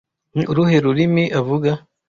[0.35, 1.69] Ni uruhe rurimi avuga